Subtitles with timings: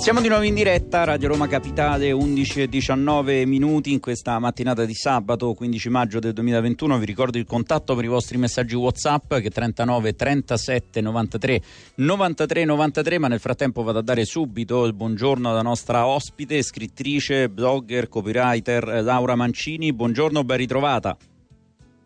[0.00, 4.86] Siamo di nuovo in diretta, Radio Roma Capitale, 11 e 19 minuti in questa mattinata
[4.86, 6.96] di sabato 15 maggio del 2021.
[6.96, 11.62] Vi ricordo il contatto per i vostri messaggi WhatsApp che è 39 37 93
[11.96, 17.50] 93 93, ma nel frattempo vado a dare subito il buongiorno alla nostra ospite, scrittrice,
[17.50, 19.92] blogger, copywriter Laura Mancini.
[19.92, 21.14] Buongiorno, ben ritrovata.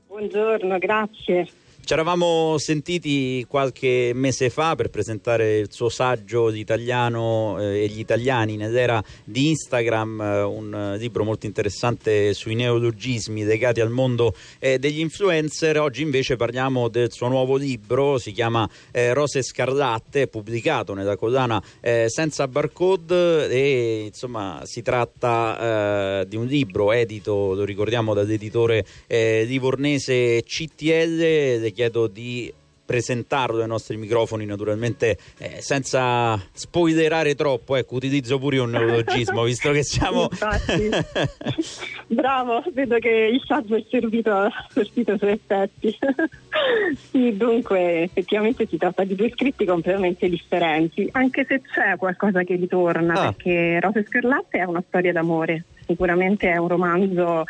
[0.09, 1.49] Buongiorno, grazie.
[1.85, 7.99] Ci eravamo sentiti qualche mese fa per presentare il suo saggio L'italiano eh, e gli
[7.99, 14.79] italiani nell'era di Instagram, eh, un libro molto interessante sui neologismi legati al mondo eh,
[14.79, 15.79] degli influencer.
[15.79, 21.63] Oggi invece parliamo del suo nuovo libro, si chiama eh, Rose Scarlatte, pubblicato nella collana
[21.81, 28.87] eh, Senza Barcode e insomma si tratta eh, di un libro edito, lo ricordiamo, dall'editore
[29.07, 32.53] livornese CTL chiedo di
[32.85, 39.73] presentarlo ai nostri microfoni naturalmente eh, senza spoilerare troppo ecco utilizzo pure un neologismo visto
[39.73, 40.29] che siamo
[42.07, 45.97] bravo vedo che il saggio è servito, servito ai suoi effetti
[47.11, 52.57] sì, dunque effettivamente si tratta di due scritti completamente differenti anche se c'è qualcosa che
[52.57, 53.33] ritorna ah.
[53.33, 57.45] perché Rose Scarlatte è una storia d'amore sicuramente è un romanzo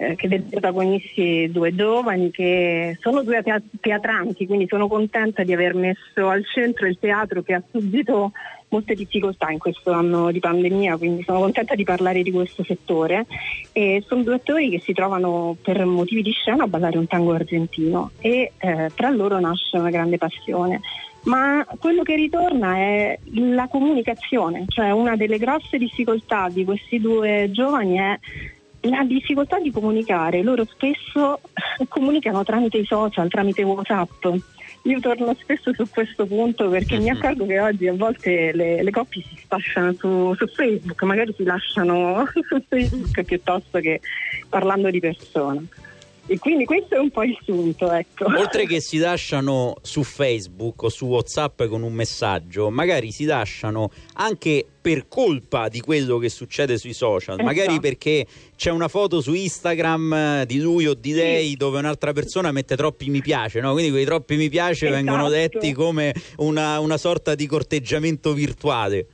[0.00, 3.42] eh, che vede protagonisti due giovani che sono due
[3.80, 8.32] teatranti, quindi sono contenta di aver messo al centro il teatro che ha subito
[8.68, 13.26] molte difficoltà in questo anno di pandemia, quindi sono contenta di parlare di questo settore.
[13.72, 17.32] E sono due attori che si trovano per motivi di scena a ballare un tango
[17.32, 20.80] argentino e eh, tra loro nasce una grande passione.
[21.24, 27.50] Ma quello che ritorna è la comunicazione, cioè una delle grosse difficoltà di questi due
[27.52, 28.18] giovani è
[28.82, 31.40] la difficoltà di comunicare, loro spesso
[31.88, 34.26] comunicano tramite i social, tramite Whatsapp.
[34.84, 37.16] Io torno spesso su questo punto perché mi mhm.
[37.16, 41.44] accorgo che oggi a volte le, le coppie si spacciano su, su, Facebook, magari si
[41.44, 44.00] lasciano su Facebook piuttosto che
[44.48, 45.62] parlando di persona.
[46.32, 48.26] E quindi questo è un po' il sunto, ecco.
[48.38, 53.90] Oltre che si lasciano su Facebook o su WhatsApp con un messaggio, magari si lasciano
[54.12, 57.42] anche per colpa di quello che succede sui social, esatto.
[57.42, 58.24] magari perché
[58.54, 61.56] c'è una foto su Instagram eh, di lui o di lei sì.
[61.56, 63.72] dove un'altra persona mette troppi mi piace, no?
[63.72, 65.02] quindi quei troppi mi piace esatto.
[65.02, 69.06] vengono letti come una, una sorta di corteggiamento virtuale.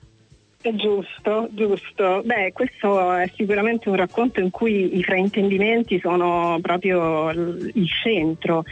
[0.74, 2.22] Giusto, giusto.
[2.24, 8.64] Beh, questo è sicuramente un racconto in cui i fraintendimenti sono proprio il centro.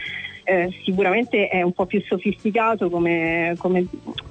[0.43, 3.87] Eh, sicuramente è un po' più sofisticato come, come,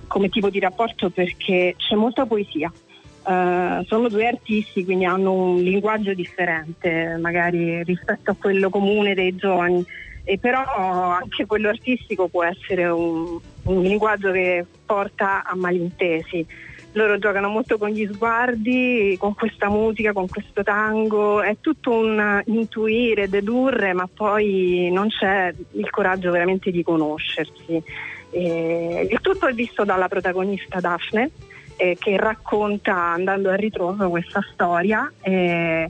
[0.08, 2.72] come tipo di rapporto perché c'è molta poesia.
[3.26, 9.34] Uh, sono due artisti, quindi hanno un linguaggio differente, magari rispetto a quello comune dei
[9.34, 9.82] giovani,
[10.26, 16.46] e però anche quello artistico può essere un, un linguaggio che porta a malintesi
[16.94, 22.42] loro giocano molto con gli sguardi, con questa musica, con questo tango, è tutto un
[22.46, 27.82] intuire, dedurre, ma poi non c'è il coraggio veramente di conoscersi.
[28.30, 31.32] E il tutto è visto dalla protagonista Daphne,
[31.76, 35.12] eh, che racconta andando a ritroso questa storia.
[35.22, 35.90] Eh,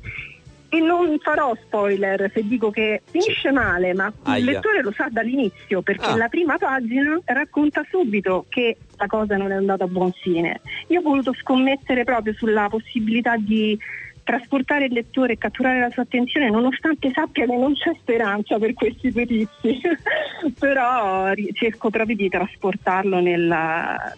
[0.74, 4.40] e non farò spoiler se dico che finisce male, ma Aia.
[4.40, 6.16] il lettore lo sa dall'inizio perché ah.
[6.16, 10.62] la prima pagina racconta subito che la cosa non è andata a buon fine.
[10.88, 13.78] Io ho voluto scommettere proprio sulla possibilità di
[14.24, 18.74] trasportare il lettore e catturare la sua attenzione nonostante sappia che non c'è speranza per
[18.74, 19.80] questi due tizi,
[20.58, 24.12] però cerco proprio di trasportarlo nella,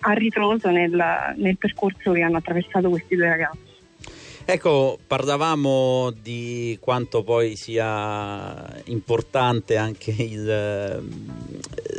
[0.00, 3.67] a ritroso nel, nel percorso che hanno attraversato questi due ragazzi.
[4.50, 11.04] Ecco, parlavamo di quanto poi sia importante anche il,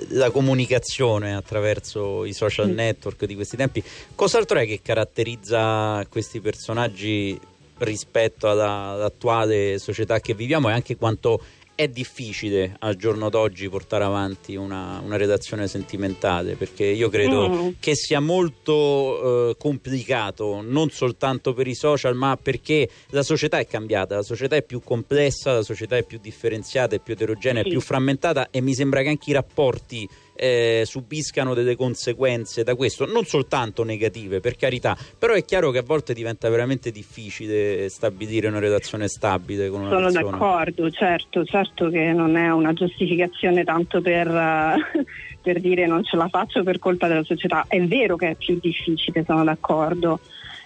[0.07, 3.83] la comunicazione attraverso i social network di questi tempi.
[4.15, 7.39] Cos'altro è che caratterizza questi personaggi
[7.77, 11.39] rispetto alla, all'attuale società che viviamo e anche quanto
[11.79, 17.69] è difficile al giorno d'oggi portare avanti una, una redazione sentimentale perché io credo mm.
[17.79, 23.65] che sia molto eh, complicato non soltanto per i social ma perché la società è
[23.65, 27.69] cambiata, la società è più complessa, la società è più differenziata, è più eterogenea, sì.
[27.69, 30.05] è più frammentata e mi sembra che anche i rapporti
[30.39, 35.79] eh, subiscano delle conseguenze da questo, non soltanto negative per carità, però è chiaro che
[35.79, 40.29] a volte diventa veramente difficile stabilire una relazione stabile con una Sono persona.
[40.31, 45.03] d'accordo, certo, certo che non è una giustificazione tanto per, uh,
[45.43, 48.57] per dire non ce la faccio per colpa della società, è vero che è più
[48.61, 50.21] difficile, sono d'accordo.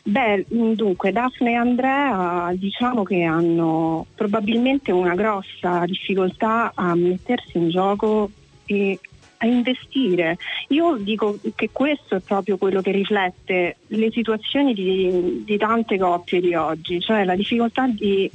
[0.05, 7.69] Beh, dunque, Daphne e Andrea diciamo che hanno probabilmente una grossa difficoltà a mettersi in
[7.69, 8.29] gioco
[8.65, 8.99] e
[9.44, 10.38] a investire.
[10.69, 16.40] Io dico che questo è proprio quello che riflette le situazioni di, di tante coppie
[16.40, 18.31] di oggi, cioè la difficoltà di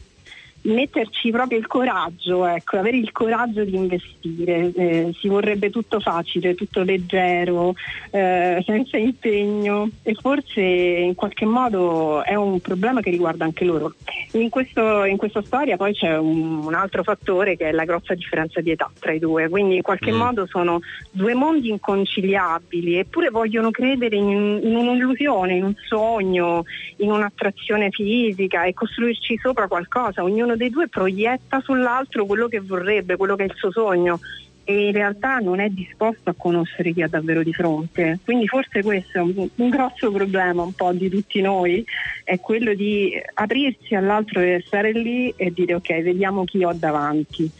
[0.63, 4.73] metterci proprio il coraggio, ecco, avere il coraggio di investire.
[4.75, 7.75] Eh, si vorrebbe tutto facile, tutto leggero,
[8.11, 13.95] eh, senza impegno e forse in qualche modo è un problema che riguarda anche loro.
[14.33, 18.15] In, questo, in questa storia poi c'è un, un, altro fattore che è la grossa
[18.15, 20.17] differenza di età tra i due, quindi in qualche mm.
[20.17, 26.65] modo sono due mondi inconciliabili eppure vogliono credere in, in un'illusione, in un sogno,
[26.97, 30.23] in un'attrazione fisica e costruirci sopra qualcosa.
[30.23, 34.21] Ognuno dei due proietta sull'altro quello che vorrebbe, quello che è il suo sogno
[34.65, 38.19] e in realtà non è disposto a conoscere chi ha davvero di fronte.
[38.23, 41.83] Quindi forse questo è un, un, grosso problema un po' di tutti noi,
[42.23, 47.50] è quello di aprirsi all'altro e stare lì e dire ok, vediamo chi ho davanti.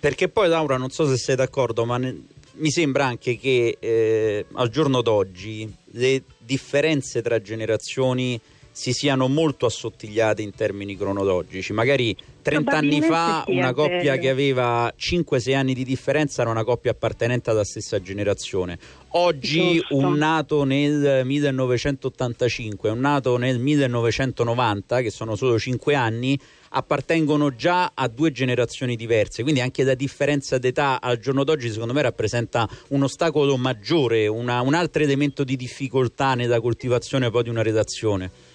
[0.00, 2.16] Perché poi Laura, non so se sei d'accordo, ma ne,
[2.54, 8.40] mi sembra anche che eh, al giorno d'oggi le differenze tra generazioni
[8.76, 11.72] si siano molto assottigliate in termini cronologici.
[11.72, 16.90] Magari 30 anni fa una coppia che aveva 5-6 anni di differenza era una coppia
[16.90, 18.76] appartenente alla stessa generazione.
[19.10, 19.96] Oggi Giusto.
[19.96, 26.36] un nato nel 1985 e un nato nel 1990, che sono solo 5 anni,
[26.70, 31.92] appartengono già a due generazioni diverse, quindi anche la differenza d'età al giorno d'oggi secondo
[31.92, 37.50] me rappresenta un ostacolo maggiore, una, un altro elemento di difficoltà nella coltivazione poi di
[37.50, 38.52] una redazione.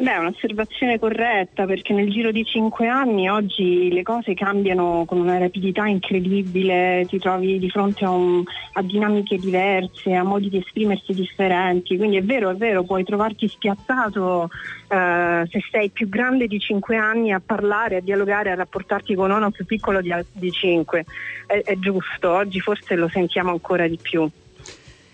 [0.00, 5.18] Beh, è un'osservazione corretta perché nel giro di cinque anni oggi le cose cambiano con
[5.18, 8.42] una rapidità incredibile, ti trovi di fronte a, un,
[8.72, 13.46] a, dinamiche diverse, a modi di esprimersi differenti, quindi è vero, è vero, puoi trovarti
[13.46, 14.48] spiazzato
[14.88, 19.30] eh, se sei più grande di cinque anni a parlare, a dialogare, a rapportarti con
[19.30, 21.04] uno più piccolo di, cinque.
[21.44, 24.26] È, è giusto, oggi forse lo sentiamo ancora di più.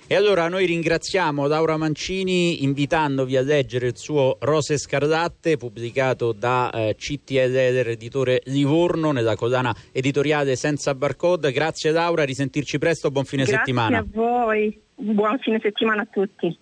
[0.09, 6.71] E allora noi ringraziamo Laura Mancini invitandovi a leggere il suo Rose Scarlatte pubblicato da
[6.71, 11.51] eh, CTL editore Livorno nella collana editoriale Senza Barcode.
[11.51, 14.01] Grazie Laura, risentirci presto, buon fine Grazie settimana.
[14.01, 16.55] Grazie a voi, buon fine settimana a tutti.